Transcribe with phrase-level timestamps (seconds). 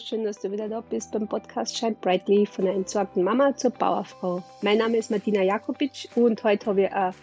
[0.00, 3.70] schön, dass du wieder da bist beim Podcast Shine Brightly von der entsorgten Mama zur
[3.70, 4.42] Bauerfrau.
[4.62, 7.14] Mein Name ist Martina Jakobic und heute habe ich eine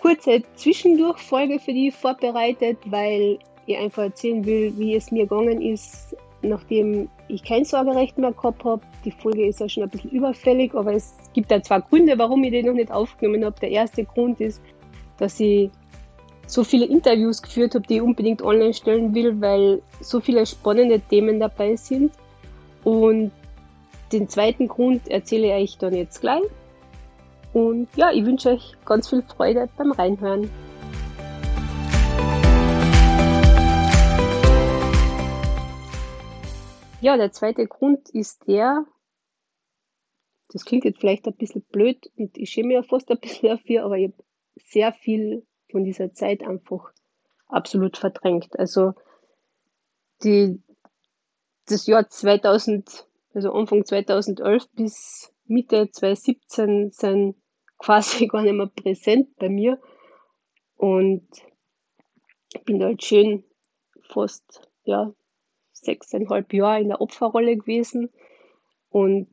[0.00, 6.16] kurze Zwischendurchfolge für dich vorbereitet, weil ich einfach erzählen will, wie es mir gegangen ist,
[6.42, 8.82] nachdem ich kein Sorgerecht mehr gehabt habe.
[9.04, 12.44] Die Folge ist ja schon ein bisschen überfällig, aber es gibt da zwei Gründe, warum
[12.44, 13.58] ich die noch nicht aufgenommen habe.
[13.60, 14.62] Der erste Grund ist,
[15.18, 15.70] dass ich
[16.52, 21.00] so viele Interviews geführt habe, die ich unbedingt online stellen will, weil so viele spannende
[21.00, 22.12] Themen dabei sind.
[22.84, 23.32] Und
[24.12, 26.42] den zweiten Grund erzähle ich euch dann jetzt gleich.
[27.54, 30.50] Und ja, ich wünsche euch ganz viel Freude beim Reinhören.
[37.00, 38.84] Ja, der zweite Grund ist der,
[40.52, 43.48] das klingt jetzt vielleicht ein bisschen blöd und ich schäme mich ja fast ein bisschen
[43.48, 44.24] dafür, aber ich habe
[44.56, 46.92] sehr viel von dieser Zeit einfach
[47.48, 48.58] absolut verdrängt.
[48.58, 48.94] Also
[50.22, 50.62] die,
[51.66, 57.36] das Jahr 2000, also Anfang 2011 bis Mitte 2017 sind
[57.78, 59.80] quasi gar nicht mehr präsent bei mir
[60.76, 61.26] und
[62.64, 63.44] bin da halt schön
[64.02, 65.12] fast, ja,
[65.72, 68.10] sechseinhalb Jahre in der Opferrolle gewesen
[68.90, 69.28] und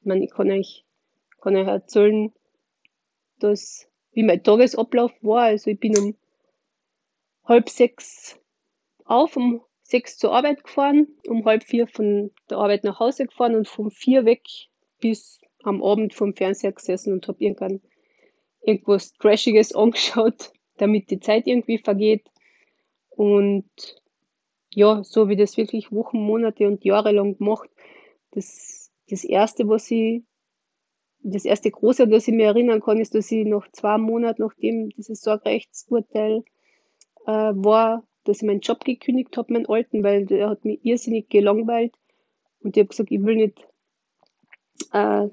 [0.00, 0.84] ich, meine, ich kann euch,
[1.40, 2.32] kann euch erzählen,
[3.38, 5.42] dass wie mein Tagesablauf war.
[5.42, 6.16] Also ich bin um
[7.44, 8.40] halb sechs
[9.04, 13.54] auf, um sechs zur Arbeit gefahren, um halb vier von der Arbeit nach Hause gefahren
[13.54, 14.40] und von vier weg
[15.00, 17.82] bis am Abend vom Fernseher gesessen und habe irgendwann
[18.62, 22.24] irgendwas Trashiges angeschaut, damit die Zeit irgendwie vergeht.
[23.10, 23.68] Und
[24.70, 27.68] ja, so wie das wirklich Wochen, Monate und Jahre lang gemacht.
[28.30, 30.22] Das, das erste, was ich
[31.32, 34.42] das erste große, an das ich mich erinnern kann, ist, dass ich nach zwei Monaten,
[34.42, 36.44] nachdem dieses Sorgerechtsurteil
[37.26, 41.28] äh, war, dass ich meinen Job gekündigt habe, meinen alten, weil der hat mich irrsinnig
[41.28, 41.94] gelangweilt.
[42.60, 43.66] Und ich habe gesagt, ich will nicht
[44.92, 45.28] äh,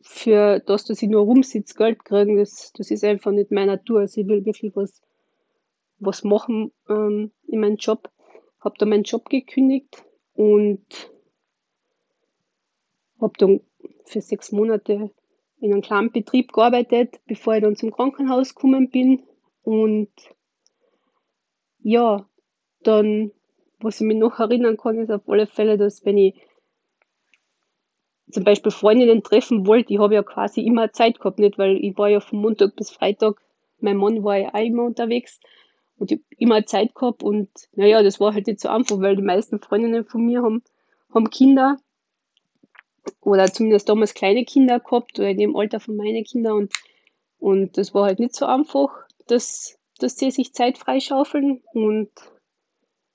[0.00, 2.36] für das, dass ich nur rumsitze, Geld kriegen.
[2.36, 4.00] Das, das ist einfach nicht meine Natur.
[4.00, 5.00] Also ich will wirklich was,
[5.98, 8.10] was machen ähm, in meinem Job.
[8.60, 10.04] Habe da meinen Job gekündigt
[10.34, 10.84] und
[13.20, 13.60] habe dann
[14.04, 15.10] für sechs Monate
[15.60, 19.22] in einem kleinen Betrieb gearbeitet, bevor ich dann zum Krankenhaus gekommen bin.
[19.62, 20.10] Und
[21.78, 22.26] ja,
[22.82, 23.30] dann,
[23.80, 26.34] was ich mich noch erinnern kann, ist auf alle Fälle, dass wenn ich
[28.32, 31.96] zum Beispiel Freundinnen treffen wollte, ich habe ja quasi immer Zeit gehabt, nicht, weil ich
[31.98, 33.40] war ja von Montag bis Freitag,
[33.78, 35.38] mein Mann war ja auch immer unterwegs
[35.98, 39.16] und ich habe immer Zeit gehabt und naja, das war halt nicht so einfach, weil
[39.16, 40.62] die meisten Freundinnen von mir haben,
[41.12, 41.76] haben Kinder
[43.20, 46.72] oder zumindest damals kleine Kinder gehabt oder in dem Alter von meinen Kindern und,
[47.38, 48.90] und das war halt nicht so einfach,
[49.26, 52.10] dass, dass sie sich Zeit freischaufeln und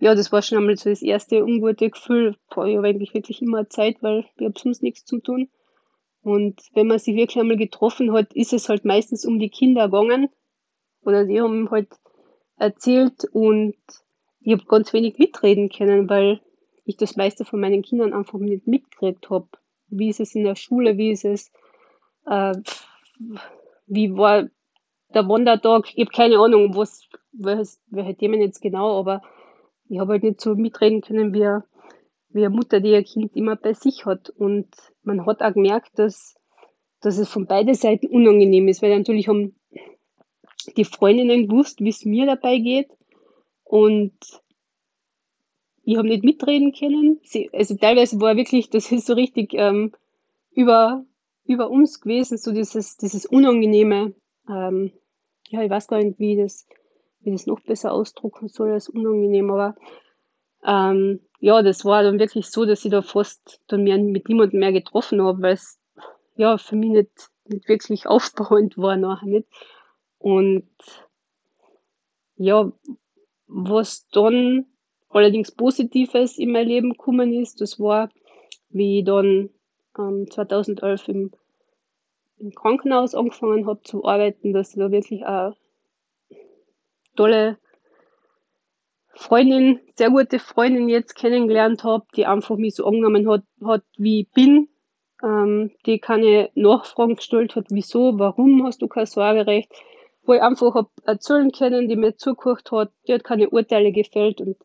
[0.00, 2.36] ja, das war schon einmal so das erste ungute Gefühl.
[2.48, 5.50] Boah, ich habe eigentlich wirklich immer Zeit, weil ich habe sonst nichts zu tun.
[6.22, 9.86] Und wenn man sich wirklich einmal getroffen hat, ist es halt meistens um die Kinder
[9.88, 10.30] gegangen.
[11.02, 11.88] Oder die haben halt
[12.56, 13.76] erzählt und
[14.40, 16.40] ich habe ganz wenig mitreden können, weil
[16.86, 19.48] ich das meiste von meinen Kindern einfach nicht mitgekriegt habe
[19.90, 21.50] wie ist es in der Schule, wie ist es,
[22.26, 22.54] äh,
[23.86, 24.48] wie war
[25.14, 29.22] der Wandertag, ich habe keine Ahnung, was, welches, welche Themen jetzt genau, aber
[29.88, 31.46] ich habe halt nicht so mitreden können, wie,
[32.28, 34.30] wie eine Mutter, die ihr Kind immer bei sich hat.
[34.30, 34.68] Und
[35.02, 36.36] man hat auch gemerkt, dass,
[37.00, 39.56] dass es von beiden Seiten unangenehm ist, weil natürlich haben
[40.76, 42.88] die Freundinnen gewusst, wie es mir dabei geht.
[43.64, 44.14] Und
[45.82, 47.20] ich habe nicht mitreden können.
[47.22, 49.92] Sie, also teilweise war wirklich, das ist so richtig ähm,
[50.52, 51.04] über,
[51.44, 54.14] über uns gewesen, so dieses, dieses Unangenehme.
[54.48, 54.92] Ähm,
[55.48, 56.66] ja, ich weiß gar nicht, wie das,
[57.20, 59.74] wie das noch besser ausdrucken soll als unangenehm, aber
[60.64, 64.60] ähm, ja, das war dann wirklich so, dass ich da fast dann mehr, mit niemandem
[64.60, 65.80] mehr getroffen habe, weil es
[66.36, 69.48] ja für mich nicht, nicht wirklich aufbauend war nachher nicht.
[70.18, 70.68] Und
[72.36, 72.70] ja,
[73.46, 74.66] was dann
[75.10, 78.10] allerdings Positives in mein Leben gekommen ist, das war,
[78.70, 79.50] wie ich dann
[79.98, 81.32] ähm, 2011 im,
[82.38, 85.56] im Krankenhaus angefangen habe zu arbeiten, dass ich da wirklich eine
[87.16, 87.58] tolle
[89.14, 94.20] Freundin, sehr gute Freundin jetzt kennengelernt habe, die einfach mich so angenommen hat, hat wie
[94.20, 94.68] ich bin,
[95.22, 99.70] ähm, die keine Nachfragen gestellt hat, wieso, warum hast du kein Sorgerecht,
[100.22, 104.40] wo ich einfach hab erzählen können, die mir zugehört hat, die hat keine Urteile gefällt
[104.40, 104.56] und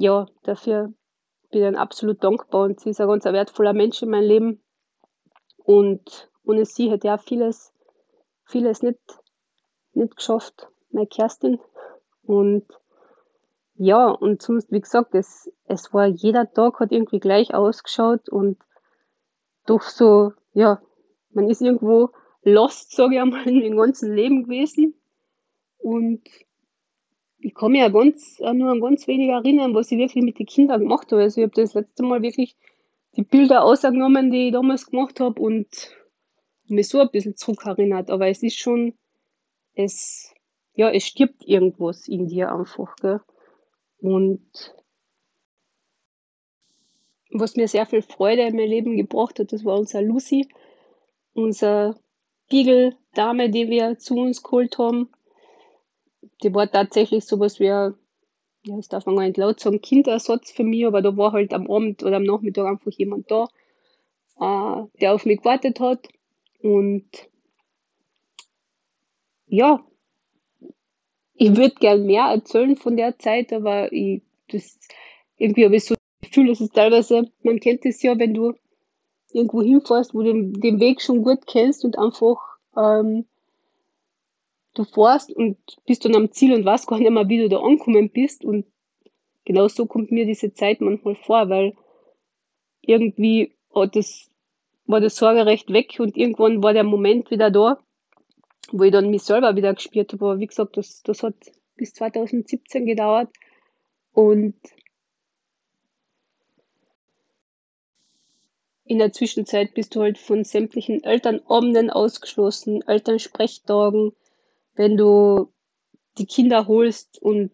[0.00, 0.94] ja, dafür
[1.50, 4.62] bin ich absolut dankbar und sie ist ein ganz wertvoller Mensch in meinem Leben.
[5.58, 7.74] Und ohne sie hätte ich auch vieles,
[8.44, 8.98] vieles nicht,
[9.92, 11.60] nicht geschafft, meine Kerstin.
[12.22, 12.64] Und
[13.74, 18.56] ja, und sonst, wie gesagt, es, es war jeder Tag hat irgendwie gleich ausgeschaut und
[19.66, 20.80] doch so, ja,
[21.32, 22.08] man ist irgendwo
[22.42, 24.94] lost, sage ich einmal, in dem ganzen Leben gewesen.
[25.76, 26.22] Und
[27.40, 30.46] ich kann mich ja ganz, nur an ganz wenig erinnern, was ich wirklich mit den
[30.46, 31.22] Kindern gemacht habe.
[31.22, 32.56] Also ich habe das letzte Mal wirklich
[33.16, 35.96] die Bilder ausgenommen, die ich damals gemacht habe und
[36.66, 38.10] mich so ein bisschen zurückerinnert.
[38.10, 38.94] Aber es ist schon,
[39.74, 40.34] es,
[40.74, 43.20] ja, es stirbt irgendwas in dir einfach, gell.
[44.00, 44.74] Und
[47.30, 50.48] was mir sehr viel Freude in mein Leben gebracht hat, das war unser Lucy,
[51.32, 51.98] unser
[52.48, 55.10] Beagle-Dame, die wir zu uns geholt haben.
[56.42, 57.92] Die war tatsächlich sowas wie, ja,
[58.64, 61.70] das darf man gar nicht laut sagen, Kindersatz für mich, aber da war halt am
[61.70, 63.48] Abend oder am Nachmittag einfach jemand da,
[64.40, 66.08] äh, der auf mich gewartet hat.
[66.62, 67.08] Und
[69.46, 69.84] ja,
[71.34, 74.78] ich würde gern mehr erzählen von der Zeit, aber ich, das,
[75.38, 78.54] irgendwie habe ich so das Gefühl, dass es teilweise, man kennt es ja, wenn du
[79.32, 82.36] irgendwo hinfährst, wo du den, den Weg schon gut kennst und einfach
[82.76, 83.26] ähm,
[84.74, 87.60] du fährst und bist dann am Ziel und weißt gar nicht mehr, wie du da
[87.60, 88.44] angekommen bist.
[88.44, 88.66] Und
[89.44, 91.74] genau so kommt mir diese Zeit manchmal vor, weil
[92.82, 94.30] irgendwie hat das,
[94.86, 97.78] war das Sorgerecht weg und irgendwann war der Moment wieder da,
[98.72, 100.24] wo ich dann mich selber wieder gespürt habe.
[100.24, 101.34] Aber wie gesagt, das, das hat
[101.76, 103.28] bis 2017 gedauert.
[104.12, 104.54] Und
[108.84, 114.12] in der Zwischenzeit bist du halt von sämtlichen Elternabenden ausgeschlossen, Elternsprechtagen,
[114.80, 115.52] wenn du
[116.16, 117.50] die Kinder holst und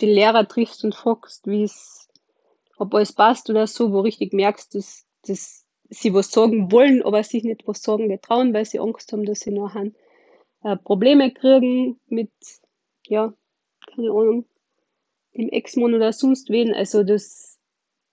[0.00, 2.08] die Lehrer triffst und fragst, wie es,
[2.78, 7.22] ob alles passt oder so, wo richtig merkst, dass, dass sie was sagen wollen, aber
[7.24, 9.92] sich nicht was sagen getrauen, weil sie Angst haben, dass sie nachher
[10.62, 12.30] äh, Probleme kriegen mit,
[13.06, 13.34] ja,
[13.94, 14.46] keine Ahnung,
[15.36, 16.72] dem Ex-Mann oder sonst wen.
[16.72, 17.58] Also das,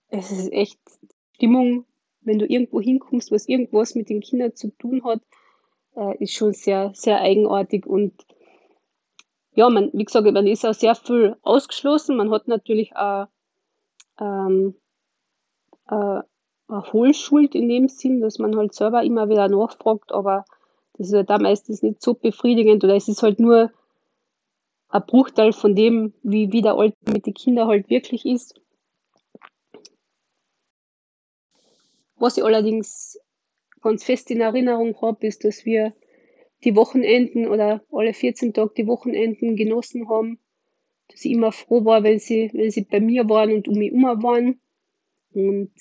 [0.08, 0.80] es ist echt
[1.36, 1.86] Stimmung,
[2.20, 5.22] wenn du irgendwo hinkommst, was irgendwas mit den Kindern zu tun hat,
[5.96, 8.12] äh, ist schon sehr, sehr eigenartig und
[9.54, 12.16] ja, man, wie gesagt, man ist auch sehr viel ausgeschlossen.
[12.16, 13.26] Man hat natürlich auch
[14.20, 14.74] ähm,
[15.88, 16.20] äh,
[16.68, 20.44] eine Hohlschuld in dem Sinn, dass man halt selber immer wieder nachfragt, aber
[20.94, 23.72] das ist halt da meistens nicht so befriedigend oder es ist halt nur
[24.88, 28.60] ein Bruchteil von dem, wie, wie der Alte mit den Kindern halt wirklich ist.
[32.16, 33.18] Was ich allerdings
[33.80, 35.94] ganz fest in Erinnerung habe, ist, dass wir
[36.64, 40.38] die Wochenenden oder alle 14 Tage die Wochenenden genossen haben,
[41.08, 43.92] dass ich immer froh war, wenn sie, wenn sie bei mir waren und um mich
[43.92, 44.60] herum waren.
[45.32, 45.72] Und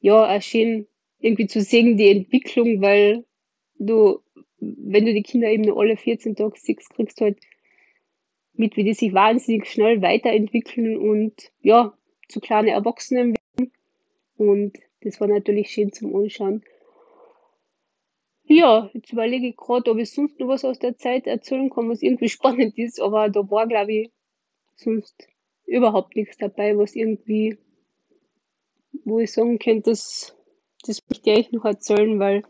[0.00, 0.86] ja, auch schön
[1.20, 3.24] irgendwie zu sehen, die Entwicklung, weil
[3.78, 4.20] du,
[4.58, 7.38] wenn du die Kinder eben nur alle 14 Tage siehst, kriegst du halt
[8.54, 11.96] mit, wie die sich wahnsinnig schnell weiterentwickeln und ja,
[12.28, 13.72] zu kleine Erwachsenen werden.
[14.36, 16.62] Und das war natürlich schön zum Anschauen.
[18.54, 21.88] Ja, jetzt überlege ich gerade, ob ich sonst noch was aus der Zeit erzählen kann,
[21.88, 24.12] was irgendwie spannend ist, aber da war, glaube ich,
[24.76, 25.26] sonst
[25.64, 27.56] überhaupt nichts dabei, was irgendwie,
[29.06, 30.36] wo ich sagen könnte, das,
[30.84, 32.42] das möchte ich noch erzählen, weil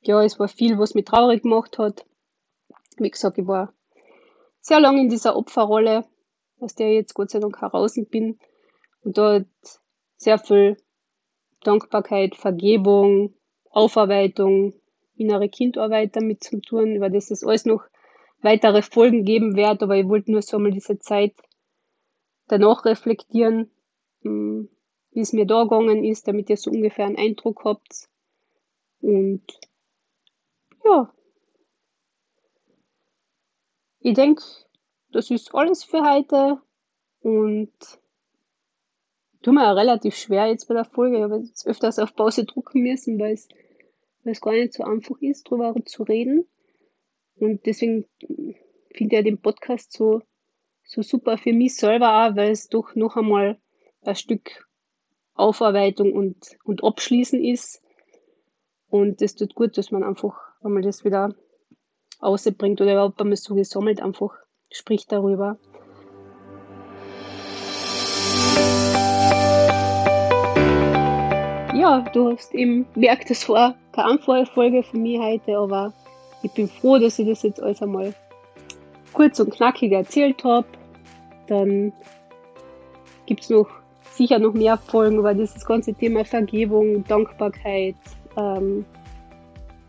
[0.00, 2.06] ja, es war viel, was mich traurig gemacht hat.
[2.96, 3.74] Wie gesagt, ich war
[4.62, 6.06] sehr lange in dieser Opferrolle,
[6.60, 8.38] aus der ich jetzt Gott sei Dank heraus bin.
[9.02, 9.46] Und dort
[10.16, 10.78] sehr viel
[11.62, 13.34] Dankbarkeit, Vergebung,
[13.68, 14.80] Aufarbeitung,
[15.20, 17.84] innere Kindarbeit damit zu tun, über das es alles noch
[18.42, 21.34] weitere Folgen geben wird, aber ich wollte nur so mal diese Zeit
[22.48, 23.70] danach reflektieren,
[24.22, 24.68] hm,
[25.12, 28.08] wie es mir da gegangen ist, damit ihr so ungefähr einen Eindruck habt.
[29.02, 29.42] Und
[30.84, 31.12] ja,
[34.00, 34.42] ich denke,
[35.12, 36.60] das ist alles für heute
[37.22, 37.72] und
[39.42, 41.18] tut mir relativ schwer jetzt bei der Folge.
[41.18, 43.48] Ich habe jetzt öfters auf Pause drucken müssen, weil es
[44.22, 46.46] weil es gar nicht so einfach ist, darüber zu reden.
[47.36, 48.06] Und deswegen
[48.94, 50.22] finde ich den Podcast so,
[50.84, 53.58] so super für mich selber auch, weil es doch noch einmal
[54.02, 54.66] ein Stück
[55.34, 57.82] Aufarbeitung und, und Abschließen ist.
[58.88, 61.34] Und das tut gut, dass man einfach einmal das wieder
[62.18, 64.36] ausbringt oder überhaupt einmal so gesammelt einfach
[64.70, 65.58] spricht darüber.
[71.80, 75.94] Ja, du hast eben gemerkt, das war keine einfache Folge für mich heute, aber
[76.42, 78.12] ich bin froh, dass ich das jetzt alles einmal
[79.14, 80.66] kurz und knackig erzählt habe.
[81.46, 81.94] Dann
[83.24, 83.66] gibt es noch
[84.10, 87.96] sicher noch mehr Folgen über dieses ganze Thema Vergebung, Dankbarkeit,
[88.36, 88.84] ähm,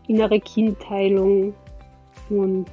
[0.07, 1.53] innere Kindheilung
[2.29, 2.67] und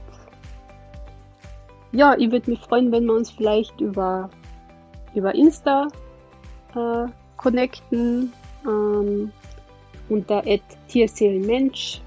[1.91, 4.31] ja, ich würde mich freuen, wenn wir uns vielleicht über,
[5.13, 5.89] über Insta
[6.77, 8.33] äh, connecten
[8.67, 9.33] ähm,
[10.09, 10.43] unter
[10.89, 12.01] Tierseelenmensch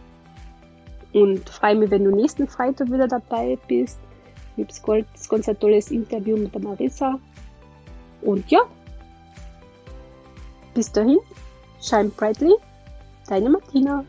[1.13, 3.99] und freue mich, wenn du nächsten Freitag wieder dabei bist.
[4.57, 7.19] Habe ganz, ganz ein tolles Interview mit der Marissa.
[8.21, 8.61] Und ja,
[10.73, 11.17] bis dahin,
[11.81, 12.53] shine brightly,
[13.27, 14.05] deine Martina.